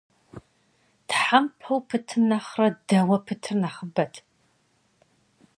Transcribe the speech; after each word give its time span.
Тхьэмпэу 1.07 1.79
пытым 1.89 2.23
нэхърэ 2.29 2.67
дэуэ 2.87 3.17
пытыр 3.25 3.55
нэхъыбэт. 3.61 4.13